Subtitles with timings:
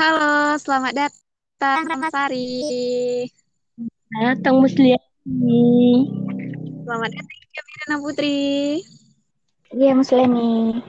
[0.00, 2.72] Halo, selamat datang Sari.
[4.08, 5.68] Datang Musliani.
[6.88, 7.36] Selamat datang
[7.68, 8.40] Mirna Putri.
[9.76, 10.80] Iya Musliani.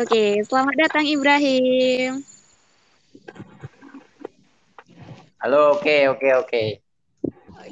[0.00, 2.24] Oke, selamat datang Ibrahim.
[5.44, 6.87] Halo, oke, oke, oke.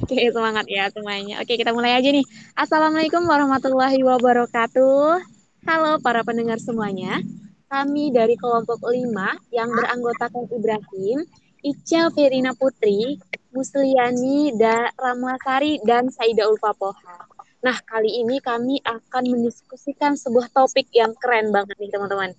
[0.07, 1.43] Oke, semangat ya semuanya.
[1.43, 2.23] Oke, kita mulai aja nih.
[2.55, 5.19] Assalamualaikum warahmatullahi wabarakatuh.
[5.67, 7.19] Halo para pendengar semuanya.
[7.67, 9.03] Kami dari kelompok 5
[9.51, 11.27] yang beranggotakan Ibrahim,
[11.59, 13.19] Ica Verina Putri,
[13.51, 17.27] Musliani, da Ramasari, dan Saida Ulfapoha.
[17.67, 22.31] Nah, kali ini kami akan mendiskusikan sebuah topik yang keren banget nih teman-teman,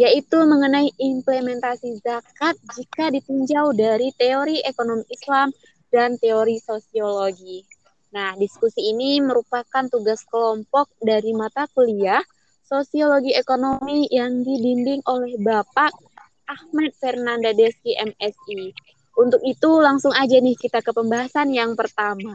[0.00, 5.52] yaitu mengenai implementasi zakat jika ditinjau dari teori ekonomi Islam
[5.92, 7.62] dan teori sosiologi.
[8.16, 12.24] Nah, diskusi ini merupakan tugas kelompok dari mata kuliah
[12.64, 15.92] Sosiologi Ekonomi yang dibimbing oleh Bapak
[16.48, 18.72] Ahmad Fernanda Deski MSI.
[19.20, 22.32] Untuk itu langsung aja nih kita ke pembahasan yang pertama.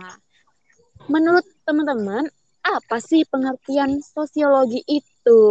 [1.10, 2.30] Menurut teman-teman,
[2.62, 5.42] apa sih pengertian sosiologi itu?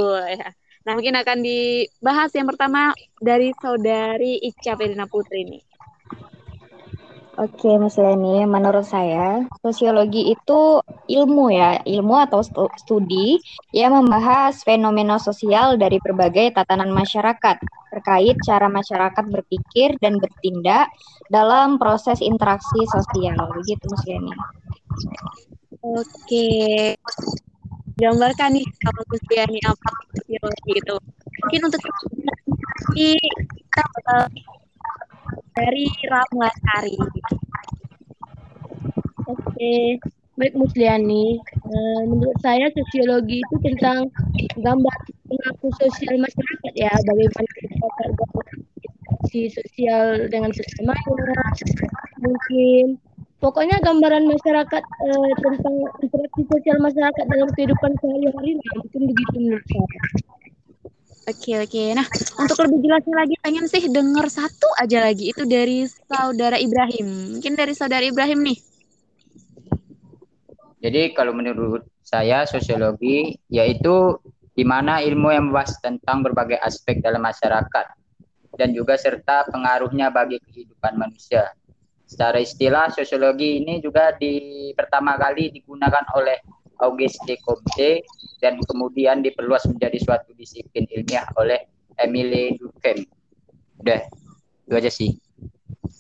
[0.86, 5.62] Nah, mungkin akan dibahas yang pertama dari saudari Ica Perina Putri nih.
[7.36, 12.40] Oke, Mas Leni, menurut saya sosiologi itu ilmu ya, ilmu atau
[12.80, 13.36] studi
[13.76, 17.60] yang membahas fenomena sosial dari berbagai tatanan masyarakat
[17.92, 20.88] terkait cara masyarakat berpikir dan bertindak
[21.28, 23.36] dalam proses interaksi sosial.
[23.52, 24.32] Begitu, Mas Leni.
[25.84, 26.48] Oke.
[28.00, 30.96] Gambarkan nih kalau Leni apa sosiologi itu.
[31.44, 31.80] Mungkin untuk
[32.96, 33.84] kita
[35.56, 36.96] dari Ramla Sari.
[39.26, 39.98] Oke,
[40.36, 41.40] baik Musliani.
[41.64, 44.06] Uh, menurut saya sosiologi itu tentang
[44.60, 47.88] gambar pengaku sosial masyarakat ya, bagaimana kita
[49.26, 50.94] si sosial dengan sesama
[52.22, 52.96] mungkin
[53.42, 60.00] pokoknya gambaran masyarakat uh, tentang interaksi sosial masyarakat dalam kehidupan sehari-hari mungkin begitu menurut saya.
[61.26, 61.82] Oke oke.
[61.90, 62.06] Nah
[62.38, 67.34] untuk lebih jelasnya lagi pengen sih dengar satu aja lagi itu dari saudara Ibrahim.
[67.34, 68.58] Mungkin dari saudara Ibrahim nih.
[70.86, 74.22] Jadi kalau menurut saya sosiologi yaitu
[74.54, 77.86] di mana ilmu yang membahas tentang berbagai aspek dalam masyarakat
[78.54, 81.50] dan juga serta pengaruhnya bagi kehidupan manusia.
[82.06, 86.38] Secara istilah sosiologi ini juga di pertama kali digunakan oleh
[86.80, 88.04] Auguste Comte
[88.40, 91.64] dan kemudian diperluas menjadi suatu disiplin ilmiah oleh
[91.96, 93.08] Emile Durkheim.
[93.80, 94.00] Udah,
[94.68, 95.10] itu aja sih.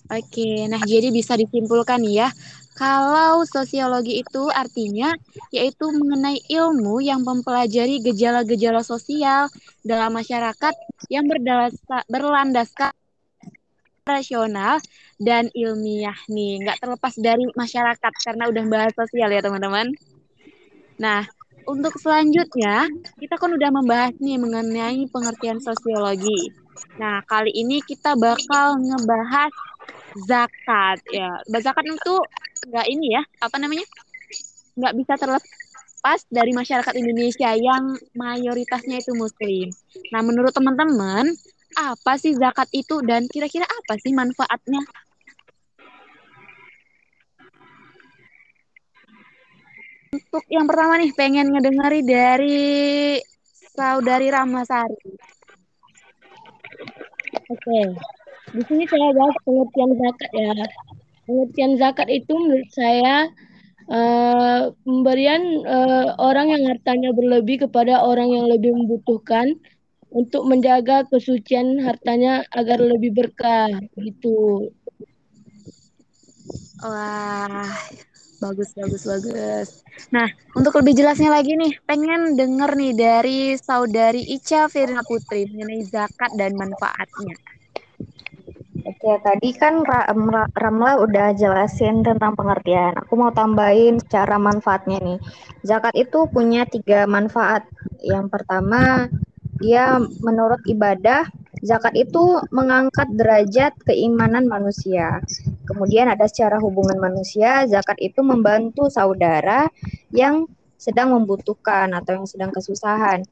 [0.06, 2.30] Oke, nah jadi bisa disimpulkan ya,
[2.78, 5.10] kalau sosiologi itu artinya
[5.50, 9.50] yaitu mengenai ilmu yang mempelajari gejala-gejala sosial
[9.82, 10.74] dalam masyarakat
[11.10, 11.26] yang
[12.06, 12.94] berlandaskan
[14.06, 14.78] rasional
[15.18, 19.90] dan ilmiah nih, nggak terlepas dari masyarakat karena udah bahas sosial ya teman-teman.
[20.96, 21.28] Nah,
[21.68, 22.88] untuk selanjutnya,
[23.20, 26.54] kita kan udah membahas nih mengenai pengertian sosiologi.
[26.96, 29.52] Nah, kali ini kita bakal ngebahas
[30.24, 31.36] zakat ya.
[31.60, 32.14] Zakat itu
[32.72, 33.84] nggak ini ya, apa namanya?
[34.76, 39.68] Nggak bisa terlepas dari masyarakat Indonesia yang mayoritasnya itu muslim.
[40.16, 41.28] Nah, menurut teman-teman,
[41.76, 44.80] apa sih zakat itu dan kira-kira apa sih manfaatnya?
[50.16, 52.64] Untuk yang pertama nih, pengen ngedengari dari
[53.76, 55.12] saudari Ramasari.
[57.52, 57.80] Oke,
[58.56, 60.52] di sini saya bahas pengertian zakat ya.
[61.28, 63.28] Pengertian zakat itu menurut saya
[63.92, 69.52] uh, pemberian uh, orang yang hartanya berlebih kepada orang yang lebih membutuhkan
[70.08, 73.68] untuk menjaga kesucian hartanya agar lebih berkah
[74.00, 74.72] gitu.
[76.80, 77.68] Wah,
[78.36, 79.68] Bagus, bagus, bagus.
[80.12, 85.82] Nah, untuk lebih jelasnya lagi nih, pengen denger nih dari saudari Ica Firna Putri mengenai
[85.88, 87.32] zakat dan manfaatnya.
[88.86, 89.82] Oke, tadi kan
[90.52, 92.94] Ramla udah jelasin tentang pengertian.
[93.02, 95.18] Aku mau tambahin secara manfaatnya nih.
[95.64, 97.66] Zakat itu punya tiga manfaat.
[98.04, 99.10] Yang pertama,
[99.58, 101.26] dia menurut ibadah
[101.64, 105.24] Zakat itu mengangkat derajat keimanan manusia.
[105.66, 109.66] Kemudian ada secara hubungan manusia, zakat itu membantu saudara
[110.14, 110.46] yang
[110.78, 113.26] sedang membutuhkan atau yang sedang kesusahan.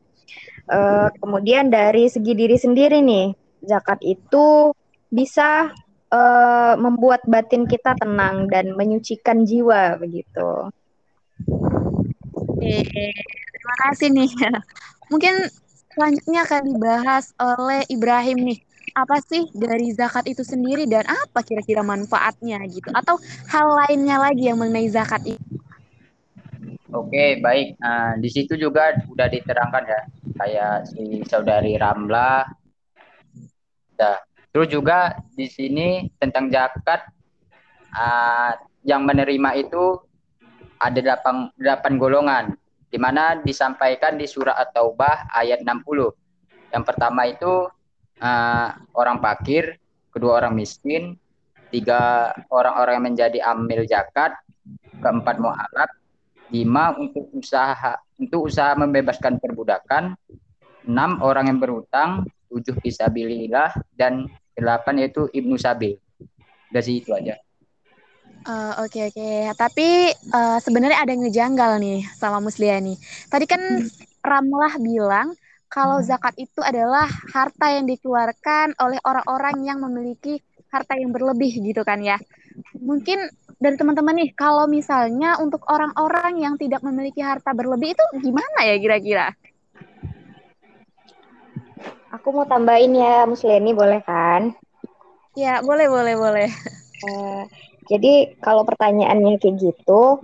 [0.67, 4.73] Uh, kemudian dari segi diri sendiri nih, zakat itu
[5.13, 5.71] bisa
[6.11, 10.73] uh, membuat batin kita tenang dan menyucikan jiwa begitu.
[12.35, 12.81] Oke,
[13.53, 14.31] terima kasih nih.
[15.13, 15.35] Mungkin
[15.95, 18.59] selanjutnya akan dibahas oleh Ibrahim nih.
[18.95, 22.95] Apa sih dari zakat itu sendiri dan apa kira-kira manfaatnya gitu?
[22.95, 23.19] Atau
[23.51, 25.43] hal lainnya lagi yang mengenai zakat itu?
[26.95, 27.75] Oke, baik.
[27.83, 30.01] Nah, di situ juga sudah diterangkan ya,
[30.39, 32.47] kayak si saudari Ramla.
[33.99, 34.19] Nah,
[34.55, 37.03] terus juga di sini tentang zakat
[37.99, 38.55] uh,
[38.87, 39.99] yang menerima itu
[40.79, 42.45] ada delapan, delapan golongan,
[42.95, 46.15] di mana disampaikan di surah At-Taubah ayat 60.
[46.71, 47.67] Yang pertama itu
[48.21, 49.79] uh, orang fakir,
[50.11, 51.19] kedua orang miskin,
[51.75, 54.37] tiga orang-orang yang menjadi amil zakat,
[55.03, 55.91] keempat mu'alaf,
[56.55, 60.15] lima untuk usaha untuk usaha membebaskan perbudakan,
[60.87, 65.99] enam orang yang berhutang, tujuh fisabilillah dan delapan yaitu ibnu sabil.
[66.71, 67.39] Dari itu aja.
[68.45, 69.39] Uh, Oke okay, oke, okay.
[69.57, 69.89] tapi
[70.37, 73.01] uh, sebenarnya ada yang ngejanggal nih sama Musliani.
[73.33, 73.89] Tadi kan
[74.21, 75.33] Ramlah bilang
[75.75, 80.39] kalau zakat itu adalah harta yang dikeluarkan oleh orang-orang yang memiliki
[80.71, 82.15] harta yang berlebih gitu kan ya.
[82.79, 83.27] Mungkin
[83.59, 88.79] dari teman-teman nih, kalau misalnya untuk orang-orang yang tidak memiliki harta berlebih itu gimana ya
[88.79, 89.35] kira-kira?
[92.15, 94.55] Aku mau tambahin ya, Musliani boleh kan?
[95.35, 96.49] Ya, boleh, boleh, boleh.
[97.03, 97.43] Uh,
[97.91, 100.23] jadi kalau pertanyaannya kayak gitu,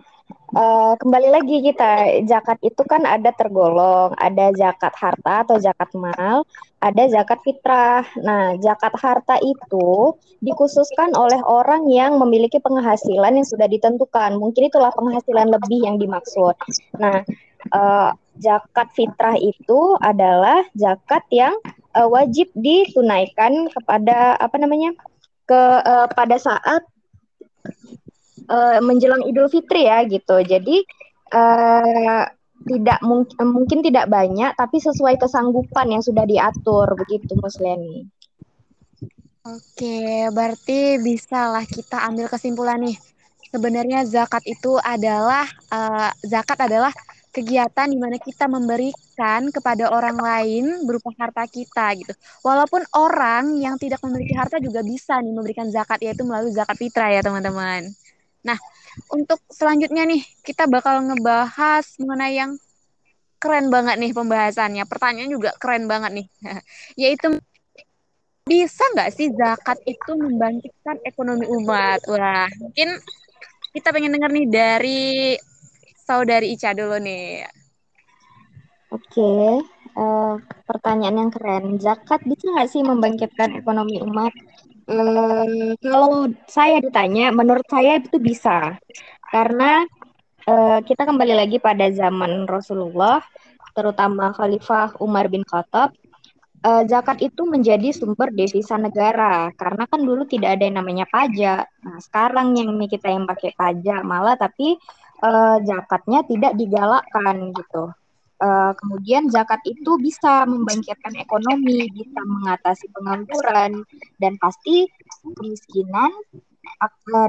[0.54, 6.46] uh, kembali lagi kita zakat itu kan ada tergolong, ada zakat harta atau zakat mal,
[6.82, 8.06] ada zakat fitrah.
[8.22, 14.38] Nah, zakat harta itu dikhususkan oleh orang yang memiliki penghasilan yang sudah ditentukan.
[14.38, 16.54] Mungkin itulah penghasilan lebih yang dimaksud.
[16.98, 17.22] Nah,
[17.74, 18.10] uh,
[18.40, 21.54] zakat fitrah itu adalah zakat yang
[21.94, 24.94] uh, wajib ditunaikan kepada apa namanya?
[25.50, 26.86] ke uh, pada saat
[28.50, 30.42] uh, menjelang Idul Fitri ya gitu.
[30.42, 30.82] Jadi
[31.32, 32.26] uh,
[32.60, 38.04] tidak mungkin mungkin tidak banyak tapi sesuai kesanggupan yang sudah diatur begitu Musleni.
[39.40, 43.00] Oke, berarti bisalah kita ambil kesimpulan nih.
[43.50, 46.92] Sebenarnya zakat itu adalah uh, zakat adalah
[47.32, 52.12] kegiatan di mana kita memberikan kepada orang lain berupa harta kita gitu.
[52.44, 57.10] Walaupun orang yang tidak memiliki harta juga bisa nih memberikan zakat yaitu melalui zakat fitrah
[57.10, 57.90] ya teman-teman.
[58.40, 58.58] Nah,
[59.12, 62.52] untuk selanjutnya nih, kita bakal ngebahas mengenai yang
[63.40, 64.84] keren banget nih pembahasannya.
[64.84, 66.26] Pertanyaan juga keren banget nih.
[67.08, 67.36] Yaitu,
[68.44, 72.02] bisa nggak sih zakat itu membangkitkan ekonomi umat?
[72.10, 72.98] Wah, mungkin
[73.70, 75.02] kita pengen dengar nih dari
[76.02, 77.46] saudari Ica dulu nih.
[78.90, 79.62] Oke,
[79.94, 80.34] uh,
[80.66, 81.78] pertanyaan yang keren.
[81.78, 84.34] Zakat bisa nggak sih membangkitkan ekonomi umat?
[84.90, 88.74] Uh, kalau saya ditanya, menurut saya itu bisa.
[89.30, 89.86] Karena
[90.50, 93.22] uh, kita kembali lagi pada zaman Rasulullah,
[93.70, 95.94] terutama Khalifah Umar bin Khattab,
[96.66, 99.54] uh, zakat itu menjadi sumber devisa negara.
[99.54, 101.70] Karena kan dulu tidak ada yang namanya pajak.
[101.86, 104.74] Nah, sekarang yang kita yang pakai pajak malah, tapi
[105.22, 107.94] uh, zakatnya tidak digalakkan gitu.
[108.40, 113.84] Uh, kemudian zakat itu bisa membangkitkan ekonomi, bisa mengatasi pengangguran,
[114.16, 114.88] dan pasti
[115.36, 116.08] kemiskinan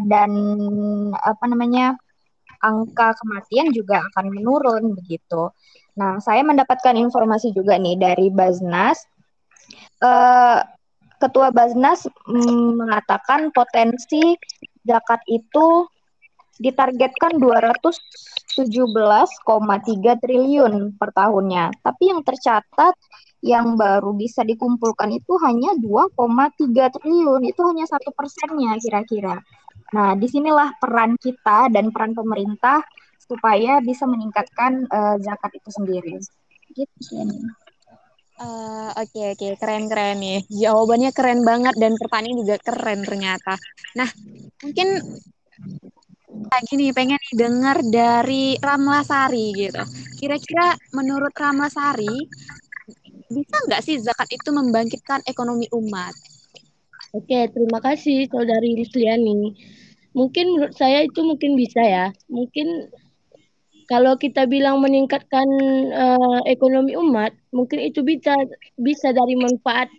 [0.07, 0.31] dan
[1.19, 1.99] apa namanya
[2.63, 5.51] angka kematian juga akan menurun begitu.
[5.99, 9.03] Nah, saya mendapatkan informasi juga nih dari Baznas.
[9.99, 10.63] Uh,
[11.21, 14.33] Ketua Baznas mm, mengatakan potensi
[14.81, 15.85] zakat itu
[16.61, 18.61] ditargetkan 217,3
[20.21, 21.73] triliun per tahunnya.
[21.81, 22.93] Tapi yang tercatat
[23.41, 27.41] yang baru bisa dikumpulkan itu hanya 2,3 triliun.
[27.49, 29.41] Itu hanya satu persennya kira-kira.
[29.91, 32.85] Nah, di sinilah peran kita dan peran pemerintah
[33.17, 36.15] supaya bisa meningkatkan uh, zakat itu sendiri.
[36.71, 37.17] Gitu.
[38.41, 39.51] Uh, Oke okay, oke okay.
[39.53, 43.53] keren keren nih jawabannya keren banget dan pertanyaan juga keren ternyata.
[43.93, 44.09] Nah
[44.65, 44.97] mungkin
[46.31, 49.83] lagi nih pengen dengar dari Ramlasari gitu.
[50.19, 52.15] Kira-kira menurut Ramlasari
[53.31, 56.11] bisa nggak sih zakat itu membangkitkan ekonomi umat?
[57.11, 59.55] Oke, terima kasih saudari Risliani.
[60.15, 62.05] Mungkin menurut saya itu mungkin bisa ya.
[62.27, 62.91] Mungkin
[63.91, 65.47] kalau kita bilang meningkatkan
[65.91, 68.31] uh, ekonomi umat, mungkin itu bisa
[68.79, 69.91] bisa dari manfaat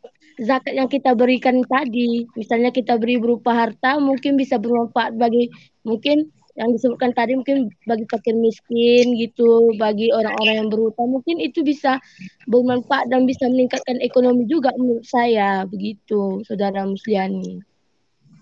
[0.42, 2.26] zakat yang kita berikan tadi.
[2.34, 5.48] Misalnya kita beri berupa harta, mungkin bisa bermanfaat bagi
[5.86, 11.64] mungkin yang disebutkan tadi mungkin bagi fakir miskin gitu, bagi orang-orang yang berhutang mungkin itu
[11.64, 11.96] bisa
[12.44, 17.64] bermanfaat dan bisa meningkatkan ekonomi juga menurut saya begitu, Saudara Musliani.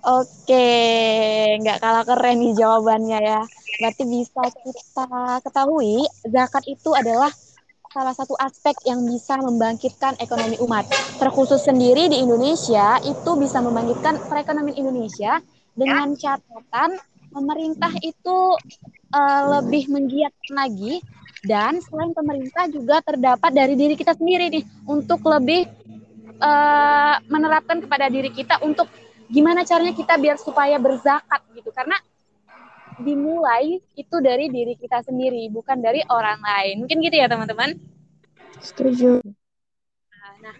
[0.01, 0.69] Oke,
[1.61, 3.41] nggak kalah keren nih jawabannya ya.
[3.79, 5.07] Berarti bisa kita
[5.45, 7.29] ketahui zakat itu adalah
[7.91, 10.87] salah satu aspek yang bisa membangkitkan ekonomi umat.
[11.19, 15.43] Terkhusus sendiri di Indonesia itu bisa membangkitkan perekonomian Indonesia
[15.75, 16.95] dengan catatan
[17.35, 18.39] pemerintah itu
[19.11, 21.03] uh, lebih menggiatkan lagi
[21.43, 25.67] dan selain pemerintah juga terdapat dari diri kita sendiri nih untuk lebih
[26.39, 28.87] uh, menerapkan kepada diri kita untuk
[29.31, 31.99] gimana caranya kita biar supaya berzakat gitu karena
[33.01, 36.85] dimulai itu dari diri kita sendiri bukan dari orang lain.
[36.85, 37.75] Mungkin gitu ya teman-teman?
[38.61, 39.25] Setuju.
[40.45, 40.57] Nah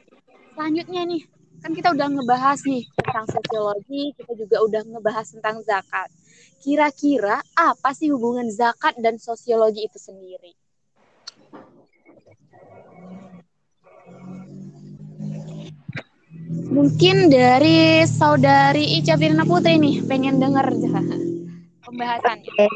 [0.57, 1.23] selanjutnya nih
[1.61, 6.09] kan kita udah ngebahas nih tentang sosiologi kita juga udah ngebahas tentang zakat.
[6.61, 10.53] Kira-kira apa sih hubungan zakat dan sosiologi itu sendiri?
[16.71, 20.71] Mungkin dari saudari Ica Firna Putri nih, pengen denger
[21.85, 22.67] pembahasannya.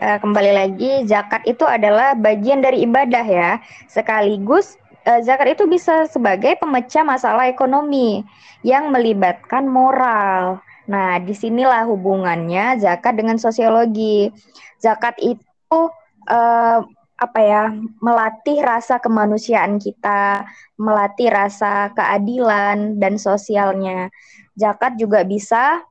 [0.00, 3.50] Uh, kembali lagi, zakat itu adalah bagian dari ibadah ya.
[3.88, 4.76] Sekaligus
[5.08, 8.24] uh, zakat itu bisa sebagai pemecah masalah ekonomi
[8.60, 10.60] yang melibatkan moral.
[10.90, 14.28] Nah, di sinilah hubungannya zakat dengan sosiologi.
[14.80, 15.80] Zakat itu
[16.28, 16.80] uh,
[17.20, 17.68] apa ya
[18.00, 20.48] melatih rasa kemanusiaan kita,
[20.80, 24.08] melatih rasa keadilan dan sosialnya.
[24.56, 25.84] Zakat juga bisa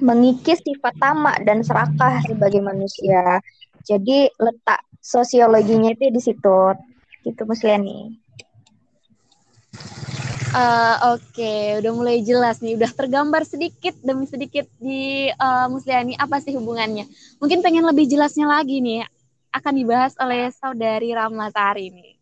[0.00, 3.40] mengikis sifat tamak dan serakah sebagai manusia.
[3.86, 6.58] Jadi letak sosiologinya itu di situ.
[7.22, 8.26] Gitu Musliani.
[10.56, 11.62] Uh, Oke, okay.
[11.84, 17.04] udah mulai jelas nih, udah tergambar sedikit demi sedikit di uh, Musliani apa sih hubungannya.
[17.44, 19.04] Mungkin pengen lebih jelasnya lagi nih,
[19.52, 22.15] akan dibahas oleh saudari Ramlatari ini.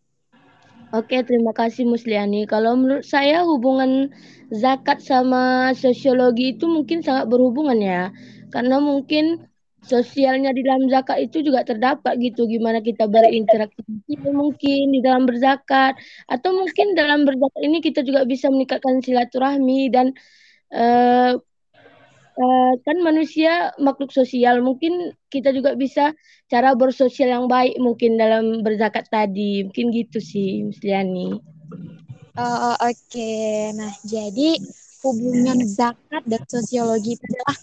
[0.93, 2.45] Oke, terima kasih Musliani.
[2.45, 4.13] Kalau menurut saya hubungan
[4.53, 8.13] zakat sama sosiologi itu mungkin sangat berhubungan ya.
[8.53, 9.41] Karena mungkin
[9.85, 13.85] sosialnya di dalam zakat itu juga terdapat gitu gimana kita berinteraksi
[14.33, 15.93] mungkin di dalam berzakat
[16.25, 20.09] atau mungkin dalam berzakat ini kita juga bisa meningkatkan silaturahmi dan
[20.73, 21.37] uh,
[22.39, 26.11] uh, kan manusia makhluk sosial mungkin kita juga bisa
[26.51, 31.39] cara bersosial yang baik mungkin dalam berzakat tadi mungkin gitu sih Musliani.
[32.35, 33.71] Uh, Oke, okay.
[33.71, 34.59] nah jadi
[35.07, 37.57] hubungan zakat dan sosiologi itu adalah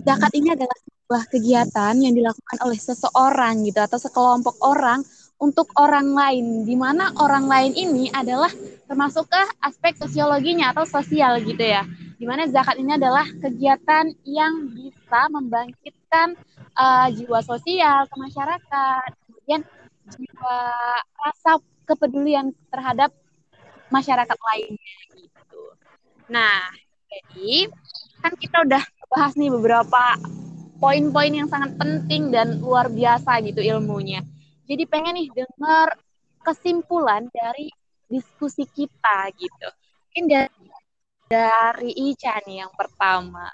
[0.00, 5.04] zakat ini adalah sebuah kegiatan yang dilakukan oleh seseorang gitu atau sekelompok orang
[5.36, 8.48] untuk orang lain, di mana orang lain ini adalah
[8.88, 11.84] termasuk ke aspek sosiologinya atau sosial gitu ya
[12.24, 16.32] di mana zakat ini adalah kegiatan yang bisa membangkitkan
[16.72, 19.60] uh, jiwa sosial ke masyarakat, kemudian
[20.08, 20.58] jiwa
[21.20, 23.12] rasa kepedulian terhadap
[23.92, 25.62] masyarakat lainnya gitu.
[26.32, 26.64] Nah,
[27.12, 27.68] jadi
[28.24, 28.80] kan kita udah
[29.12, 30.16] bahas nih beberapa
[30.80, 34.24] poin-poin yang sangat penting dan luar biasa gitu ilmunya.
[34.64, 35.92] Jadi pengen nih dengar
[36.40, 37.68] kesimpulan dari
[38.08, 39.68] diskusi kita gitu.
[40.08, 40.24] Mungkin
[41.28, 43.48] dari Ica nih yang pertama.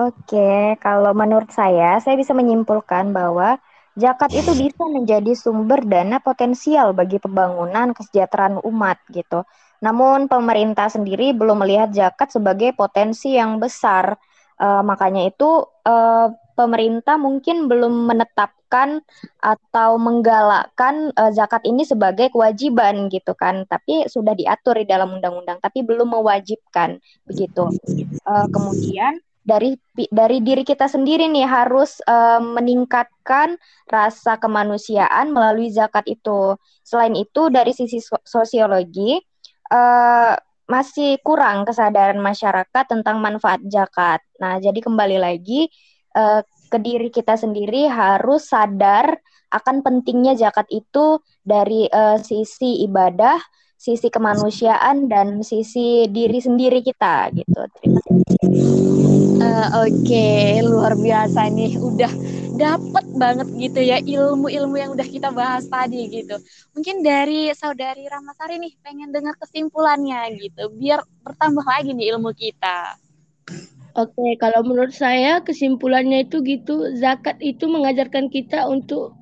[0.00, 3.60] Oke, kalau menurut saya, saya bisa menyimpulkan bahwa
[3.92, 9.44] zakat itu bisa menjadi sumber dana potensial bagi pembangunan kesejahteraan umat gitu.
[9.84, 14.16] Namun pemerintah sendiri belum melihat zakat sebagai potensi yang besar.
[14.60, 19.00] Uh, makanya itu uh, pemerintah mungkin belum menetapkan
[19.40, 23.64] atau menggalakkan uh, zakat ini sebagai kewajiban gitu kan.
[23.66, 27.68] Tapi sudah diatur di dalam undang-undang tapi belum mewajibkan begitu.
[28.28, 29.74] Uh, kemudian dari
[30.14, 33.58] dari diri kita sendiri nih harus uh, meningkatkan
[33.90, 36.54] rasa kemanusiaan melalui zakat itu.
[36.86, 39.18] Selain itu dari sisi sosiologi
[39.74, 40.34] uh,
[40.72, 44.24] masih kurang kesadaran masyarakat tentang manfaat zakat.
[44.40, 45.68] Nah, jadi kembali lagi
[46.16, 46.40] uh,
[46.72, 49.12] ke diri kita sendiri harus sadar
[49.52, 53.36] akan pentingnya zakat itu dari uh, sisi ibadah,
[53.76, 57.60] sisi kemanusiaan dan sisi diri sendiri kita gitu.
[57.76, 58.40] Terima kasih.
[59.42, 60.64] Uh, Oke, okay.
[60.64, 62.12] luar biasa nih, udah
[62.56, 66.36] dapet banget gitu ya ilmu-ilmu yang udah kita bahas tadi gitu.
[66.76, 72.96] Mungkin dari saudari Ramasari nih pengen dengar kesimpulannya gitu, biar bertambah lagi nih ilmu kita.
[73.92, 79.12] Oke, kalau menurut saya kesimpulannya itu gitu, zakat itu mengajarkan kita untuk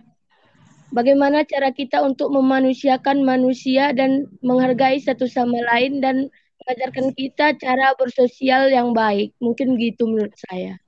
[0.95, 6.31] bagaimana cara kita untuk memanusiakan manusia dan menghargai satu sama lain dan
[6.63, 9.35] mengajarkan kita cara bersosial yang baik.
[9.43, 10.79] Mungkin gitu menurut saya.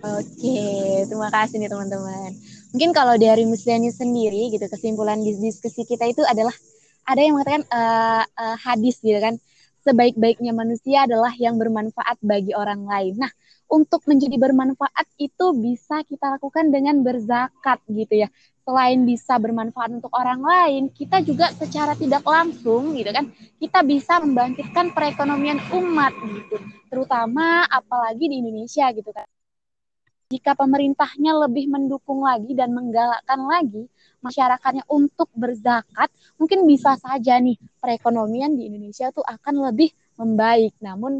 [0.00, 2.32] Oke, terima kasih nih teman-teman.
[2.72, 6.56] Mungkin kalau dari Musliani sendiri gitu, kesimpulan diskusi kita itu adalah
[7.04, 9.36] ada yang mengatakan uh, uh, hadis gitu kan,
[9.84, 13.20] sebaik-baiknya manusia adalah yang bermanfaat bagi orang lain.
[13.20, 13.28] Nah,
[13.68, 18.32] untuk menjadi bermanfaat itu bisa kita lakukan dengan berzakat gitu ya.
[18.64, 23.28] Selain bisa bermanfaat untuk orang lain, kita juga secara tidak langsung gitu kan,
[23.60, 26.56] kita bisa membangkitkan perekonomian umat gitu.
[26.88, 29.28] Terutama apalagi di Indonesia gitu kan.
[30.30, 33.90] Jika pemerintahnya lebih mendukung lagi dan menggalakkan lagi
[34.22, 36.06] masyarakatnya untuk berzakat,
[36.38, 40.78] mungkin bisa saja nih perekonomian di Indonesia tuh akan lebih membaik.
[40.78, 41.18] Namun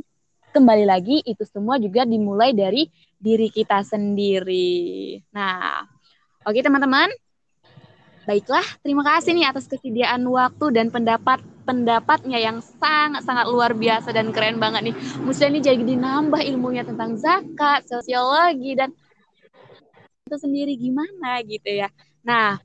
[0.54, 2.86] kembali lagi itu semua juga dimulai dari
[3.18, 5.18] diri kita sendiri.
[5.34, 5.82] Nah,
[6.46, 7.10] oke teman-teman.
[8.30, 14.34] Baiklah, terima kasih nih atas kesediaan waktu dan pendapat pendapatnya yang sangat-sangat luar biasa dan
[14.34, 14.94] keren banget nih.
[15.22, 18.90] Musya ini jadi nambah ilmunya tentang zakat, sosiologi dan
[20.26, 21.86] itu sendiri gimana gitu ya.
[22.26, 22.58] Nah,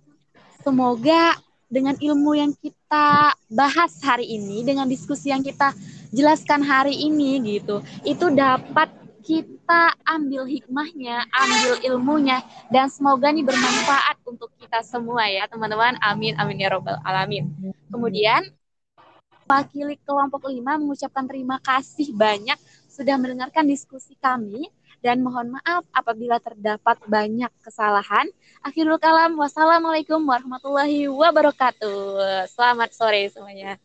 [0.66, 1.38] Semoga
[1.70, 5.78] dengan ilmu yang kita bahas hari ini, dengan diskusi yang kita
[6.10, 8.90] jelaskan hari ini gitu, itu dapat
[9.22, 12.42] kita ambil hikmahnya, ambil ilmunya,
[12.74, 16.02] dan semoga nih bermanfaat untuk kita semua ya teman-teman.
[16.02, 17.54] Amin, amin ya robbal alamin.
[17.94, 18.42] Kemudian,
[19.46, 22.58] wakili kelompok lima mengucapkan terima kasih banyak
[22.90, 24.70] sudah mendengarkan diskusi kami
[25.06, 28.26] dan mohon maaf apabila terdapat banyak kesalahan.
[28.66, 32.50] Akhirul kalam, wassalamualaikum warahmatullahi wabarakatuh.
[32.50, 33.78] Selamat sore semuanya.